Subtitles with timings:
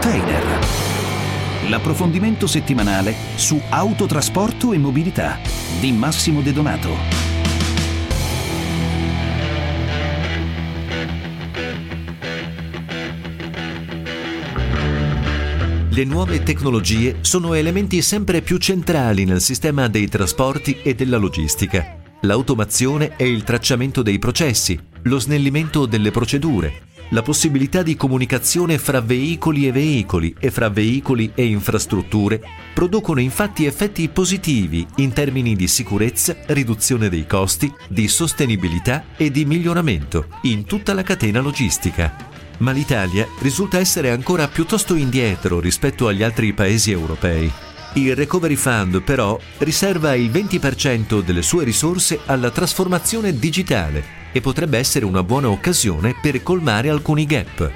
[0.00, 0.44] Container.
[1.68, 5.40] L'approfondimento settimanale su autotrasporto e mobilità
[5.80, 6.90] di Massimo De Donato.
[15.88, 21.96] Le nuove tecnologie sono elementi sempre più centrali nel sistema dei trasporti e della logistica.
[22.20, 29.00] L'automazione e il tracciamento dei processi, lo snellimento delle procedure, la possibilità di comunicazione fra
[29.00, 32.40] veicoli e veicoli e fra veicoli e infrastrutture
[32.74, 39.44] producono infatti effetti positivi in termini di sicurezza, riduzione dei costi, di sostenibilità e di
[39.44, 42.14] miglioramento in tutta la catena logistica.
[42.58, 47.50] Ma l'Italia risulta essere ancora piuttosto indietro rispetto agli altri paesi europei.
[47.94, 54.78] Il Recovery Fund però riserva il 20% delle sue risorse alla trasformazione digitale e potrebbe
[54.78, 57.70] essere una buona occasione per colmare alcuni gap.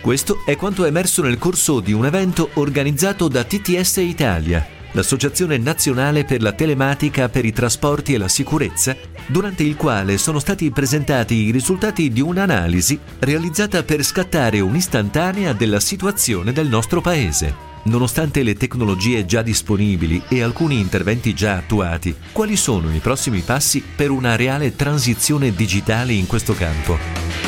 [0.00, 5.58] Questo è quanto è emerso nel corso di un evento organizzato da TTS Italia, l'Associazione
[5.58, 10.70] Nazionale per la Telematica per i Trasporti e la Sicurezza, durante il quale sono stati
[10.70, 17.67] presentati i risultati di un'analisi realizzata per scattare un'istantanea della situazione del nostro Paese.
[17.88, 23.82] Nonostante le tecnologie già disponibili e alcuni interventi già attuati, quali sono i prossimi passi
[23.82, 27.47] per una reale transizione digitale in questo campo?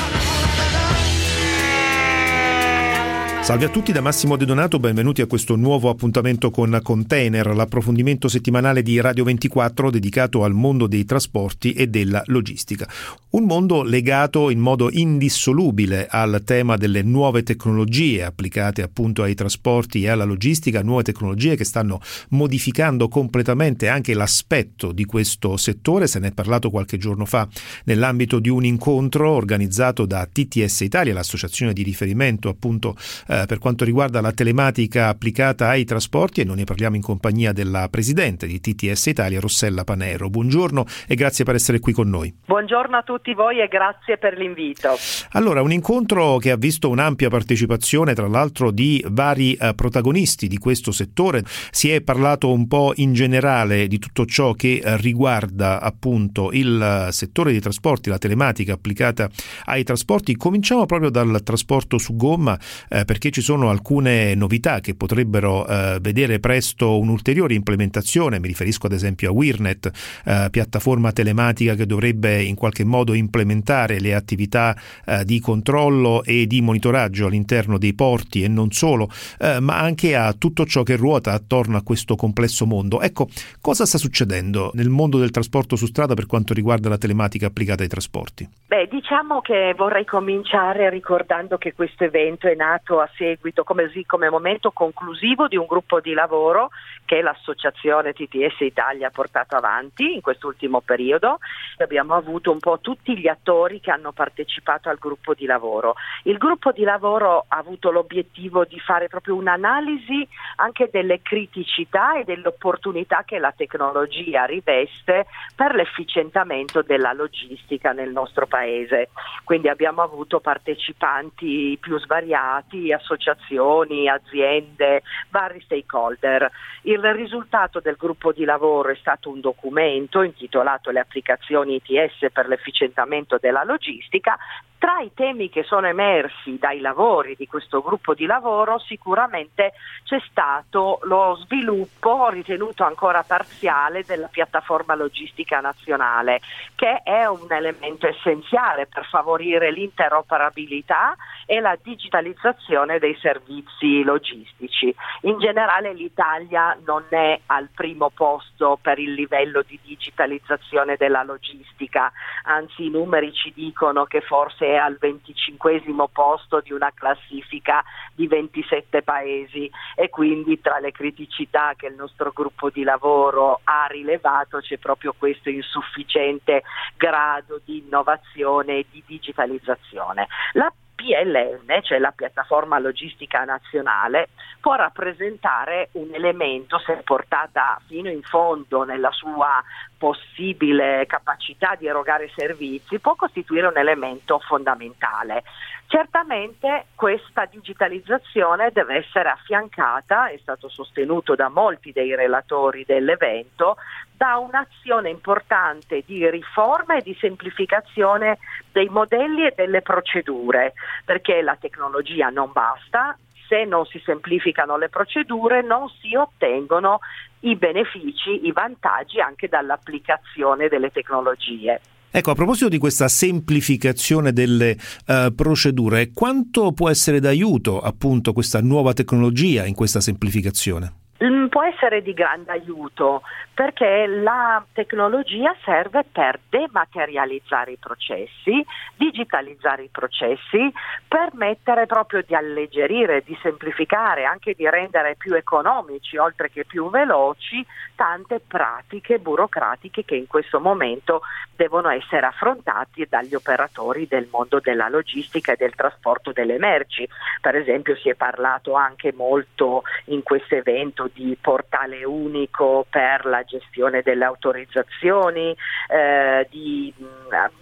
[3.51, 8.29] Salve a tutti da Massimo De Donato, benvenuti a questo nuovo appuntamento con Container, l'approfondimento
[8.29, 12.89] settimanale di Radio 24 dedicato al mondo dei trasporti e della logistica.
[13.31, 20.05] Un mondo legato in modo indissolubile al tema delle nuove tecnologie applicate appunto ai trasporti
[20.05, 26.07] e alla logistica, nuove tecnologie che stanno modificando completamente anche l'aspetto di questo settore.
[26.07, 27.49] Se ne è parlato qualche giorno fa
[27.85, 33.85] nell'ambito di un incontro organizzato da TTS Italia, l'associazione di riferimento appunto eh, per quanto
[33.85, 38.61] riguarda la telematica applicata ai trasporti e noi ne parliamo in compagnia della presidente di
[38.61, 40.31] TTS Italia, Rossella Panero.
[40.31, 42.35] Buongiorno e grazie per essere qui con noi.
[42.47, 44.97] Buongiorno a tutti voi e grazie per l'invito.
[45.33, 50.59] Allora, un incontro che ha visto un'ampia partecipazione, tra l'altro, di vari eh, protagonisti di
[50.59, 51.43] questo settore.
[51.71, 57.53] Si è parlato un po' in generale di tutto ciò che riguarda appunto il settore
[57.53, 59.29] dei trasporti, la telematica applicata
[59.65, 60.37] ai trasporti.
[60.37, 62.59] Cominciamo proprio dal trasporto su gomma
[62.89, 68.87] eh, perché ci sono alcune novità che potrebbero eh, vedere presto un'ulteriore implementazione, mi riferisco
[68.87, 69.91] ad esempio a Wirnet,
[70.25, 76.47] eh, piattaforma telematica che dovrebbe in qualche modo implementare le attività eh, di controllo e
[76.47, 80.97] di monitoraggio all'interno dei porti e non solo, eh, ma anche a tutto ciò che
[80.97, 83.01] ruota attorno a questo complesso mondo.
[83.03, 83.29] Ecco,
[83.61, 87.83] cosa sta succedendo nel mondo del trasporto su strada per quanto riguarda la telematica applicata
[87.83, 88.49] ai trasporti?
[88.67, 94.31] Beh, diciamo che vorrei cominciare ricordando che questo evento è nato a seguito come, come
[94.31, 96.71] momento conclusivo di un gruppo di lavoro
[97.05, 101.39] che l'associazione TTS Italia ha portato avanti in quest'ultimo periodo.
[101.79, 105.95] Abbiamo avuto un po' tutti gli attori che hanno partecipato al gruppo di lavoro.
[106.25, 112.25] Il gruppo di lavoro ha avuto l'obiettivo di fare proprio un'analisi anche delle criticità e
[112.25, 119.09] delle opportunità che la tecnologia riveste per l'efficientamento della logistica nel nostro paese.
[119.45, 126.51] Quindi abbiamo avuto partecipanti più svariati, associazioni, aziende, vari stakeholder.
[126.83, 132.47] Il risultato del gruppo di lavoro è stato un documento intitolato Le applicazioni ITS per
[132.47, 134.37] l'efficientamento della logistica
[134.81, 139.75] tra i temi che sono emersi dai lavori di questo gruppo di lavoro sicuramente
[140.05, 146.41] c'è stato lo sviluppo ritenuto ancora parziale della piattaforma logistica nazionale,
[146.77, 151.15] che è un elemento essenziale per favorire l'interoperabilità
[151.45, 154.95] e la digitalizzazione dei servizi logistici.
[155.23, 162.11] In generale l'Italia non è al primo posto per il livello di digitalizzazione della logistica,
[162.45, 165.83] anzi i numeri ci dicono che forse al 25
[166.13, 167.83] posto di una classifica
[168.15, 173.87] di 27 paesi e quindi tra le criticità che il nostro gruppo di lavoro ha
[173.87, 176.63] rilevato c'è proprio questo insufficiente
[176.97, 180.29] grado di innovazione e di digitalizzazione.
[180.53, 184.29] La PLN, cioè la piattaforma logistica nazionale,
[184.61, 189.65] può rappresentare un elemento, se portata fino in fondo nella sua
[189.97, 195.43] possibile capacità di erogare servizi, può costituire un elemento fondamentale.
[195.91, 203.77] Certamente questa digitalizzazione deve essere affiancata, è stato sostenuto da molti dei relatori dell'evento,
[204.17, 208.39] da un'azione importante di riforma e di semplificazione
[208.71, 214.91] dei modelli e delle procedure, perché la tecnologia non basta, se non si semplificano le
[214.91, 217.01] procedure non si ottengono
[217.41, 221.81] i benefici, i vantaggi anche dall'applicazione delle tecnologie.
[222.13, 224.77] Ecco, a proposito di questa semplificazione delle
[225.07, 230.93] uh, procedure, quanto può essere d'aiuto appunto questa nuova tecnologia in questa semplificazione?
[231.23, 233.21] Mm, può essere di grande aiuto
[233.53, 238.65] perché la tecnologia serve per dematerializzare i processi,
[238.97, 240.73] digitalizzare i processi,
[241.07, 247.63] permettere proprio di alleggerire, di semplificare, anche di rendere più economici oltre che più veloci
[247.95, 251.21] tante pratiche burocratiche che in questo momento
[251.55, 257.07] devono essere affrontate dagli operatori del mondo della logistica e del trasporto delle merci.
[257.43, 263.43] Per esempio si è parlato anche molto in questo evento di portale unico per la
[263.45, 265.55] gestione delle autorizzazioni,
[265.89, 267.07] eh, di mh,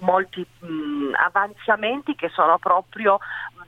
[0.05, 3.19] molti mh, avanzamenti che sono proprio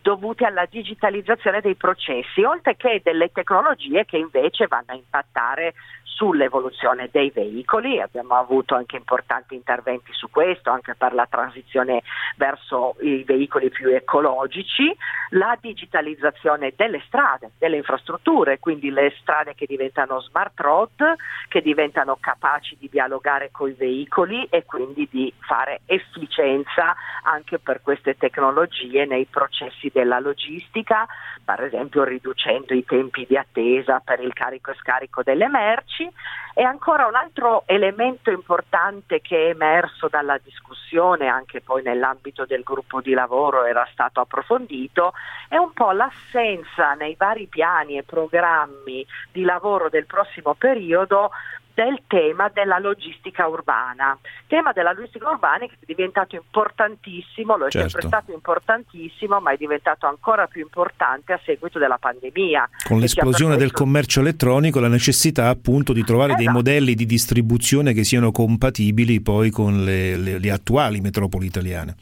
[0.02, 5.74] dovuti alla digitalizzazione dei processi, oltre che delle tecnologie che invece vanno a impattare
[6.20, 12.02] sull'evoluzione dei veicoli, abbiamo avuto anche importanti interventi su questo, anche per la transizione
[12.36, 14.94] verso i veicoli più ecologici,
[15.30, 21.14] la digitalizzazione delle strade, delle infrastrutture, quindi le strade che diventano smart road,
[21.48, 27.80] che diventano capaci di dialogare con i veicoli e quindi di fare efficienza anche per
[27.80, 31.06] queste tecnologie nei processi della logistica,
[31.44, 36.08] per esempio riducendo i tempi di attesa per il carico e scarico delle merci.
[36.52, 42.62] E ancora un altro elemento importante che è emerso dalla discussione, anche poi nell'ambito del
[42.62, 45.12] gruppo di lavoro era stato approfondito,
[45.48, 51.30] è un po' l'assenza nei vari piani e programmi di lavoro del prossimo periodo
[51.80, 54.18] del tema della logistica urbana.
[54.22, 57.88] Il tema della logistica urbana che è diventato importantissimo, lo è certo.
[57.88, 62.68] sempre stato importantissimo, ma è diventato ancora più importante a seguito della pandemia.
[62.84, 66.44] Con l'esplosione del commercio elettronico, la necessità appunto di trovare esatto.
[66.44, 71.96] dei modelli di distribuzione che siano compatibili poi con le, le, le attuali metropoli italiane.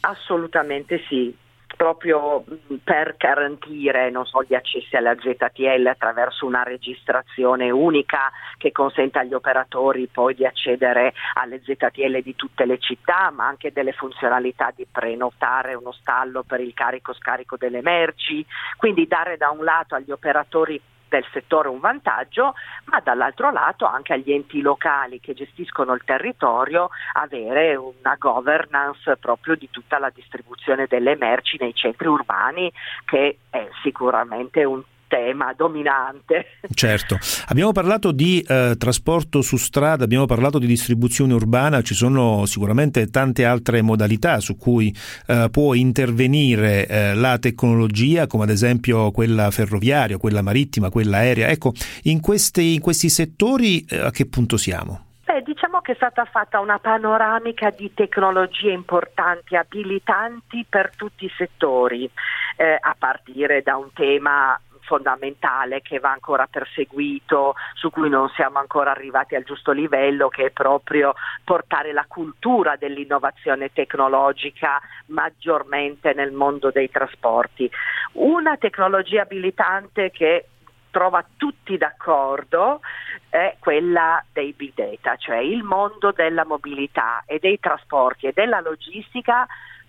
[0.00, 1.34] Assolutamente sì
[1.78, 2.44] proprio
[2.82, 10.08] per garantire so, gli accessi alla ZTL attraverso una registrazione unica che consenta agli operatori
[10.08, 15.74] poi di accedere alle ZTL di tutte le città, ma anche delle funzionalità di prenotare
[15.74, 18.44] uno stallo per il carico-scarico delle merci,
[18.76, 24.12] quindi dare da un lato agli operatori del settore un vantaggio, ma dall'altro lato anche
[24.12, 30.86] agli enti locali che gestiscono il territorio avere una governance proprio di tutta la distribuzione
[30.86, 32.70] delle merci nei centri urbani
[33.04, 36.58] che è sicuramente un tema dominante.
[36.72, 42.46] Certo, abbiamo parlato di eh, trasporto su strada, abbiamo parlato di distribuzione urbana, ci sono
[42.46, 44.94] sicuramente tante altre modalità su cui
[45.26, 51.48] eh, può intervenire eh, la tecnologia, come ad esempio quella ferroviaria, quella marittima, quella aerea.
[51.48, 51.72] Ecco,
[52.04, 55.06] in questi, in questi settori eh, a che punto siamo?
[55.24, 61.32] Beh, diciamo che è stata fatta una panoramica di tecnologie importanti, abilitanti per tutti i
[61.36, 62.10] settori,
[62.56, 68.58] eh, a partire da un tema fondamentale che va ancora perseguito, su cui non siamo
[68.58, 71.14] ancora arrivati al giusto livello, che è proprio
[71.44, 77.70] portare la cultura dell'innovazione tecnologica maggiormente nel mondo dei trasporti.
[78.12, 80.46] Una tecnologia abilitante che
[80.90, 82.80] trova tutti d'accordo
[83.28, 88.60] è quella dei big data, cioè il mondo della mobilità e dei trasporti e della
[88.60, 89.46] logistica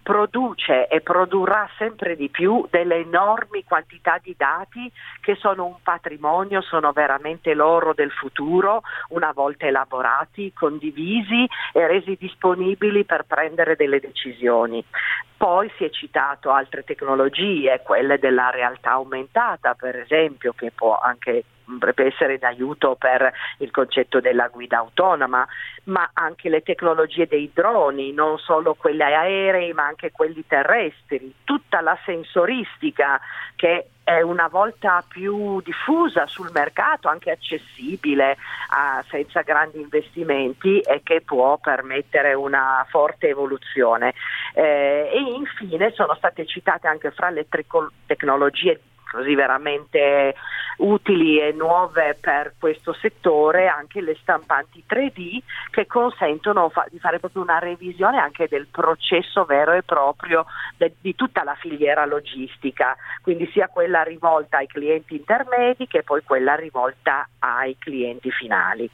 [0.09, 6.61] produce e produrrà sempre di più delle enormi quantità di dati che sono un patrimonio,
[6.61, 13.99] sono veramente l'oro del futuro, una volta elaborati, condivisi e resi disponibili per prendere delle
[13.99, 14.83] decisioni.
[15.37, 21.43] Poi si è citato altre tecnologie, quelle della realtà aumentata per esempio, che può anche
[21.77, 25.47] potrebbe essere d'aiuto per il concetto della guida autonoma,
[25.85, 31.81] ma anche le tecnologie dei droni, non solo quelle aerei ma anche quelli terrestri, tutta
[31.81, 33.19] la sensoristica
[33.55, 38.37] che è una volta più diffusa sul mercato, anche accessibile
[38.69, 44.15] a, senza grandi investimenti e che può permettere una forte evoluzione.
[44.55, 47.45] Eh, e infine sono state citate anche fra le
[48.07, 50.35] tecnologie così veramente
[50.79, 57.19] utili e nuove per questo settore anche le stampanti 3D che consentono fa- di fare
[57.19, 60.45] proprio una revisione anche del processo vero e proprio
[60.77, 66.23] de- di tutta la filiera logistica, quindi sia quella rivolta ai clienti intermedi che poi
[66.23, 68.89] quella rivolta ai clienti finali.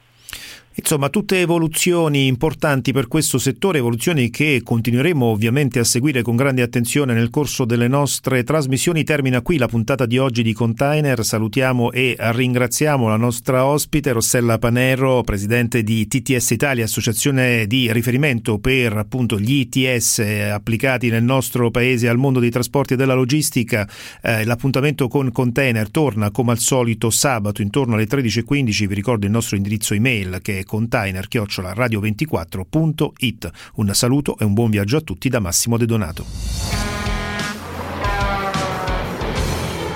[0.78, 6.60] Insomma, tutte evoluzioni importanti per questo settore, evoluzioni che continueremo ovviamente a seguire con grande
[6.60, 9.02] attenzione nel corso delle nostre trasmissioni.
[9.02, 11.24] Termina qui la puntata di oggi di Container.
[11.24, 18.58] Salutiamo e ringraziamo la nostra ospite Rossella Panero, presidente di TTS Italia, associazione di riferimento
[18.58, 20.18] per appunto gli ITS
[20.52, 23.88] applicati nel nostro paese al mondo dei trasporti e della logistica.
[24.20, 28.86] Eh, l'appuntamento con Container torna come al solito sabato intorno alle 13.15.
[28.86, 33.50] Vi ricordo il nostro indirizzo email che è container radio24.it.
[33.76, 36.26] Un saluto e un buon viaggio a tutti da Massimo De Donato.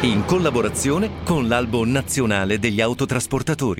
[0.02, 3.78] In collaborazione con l'Albo Nazionale degli Autotrasportatori.